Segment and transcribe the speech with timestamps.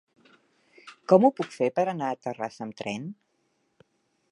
[1.13, 3.09] Com ho puc fer per anar a Terrassa amb tren?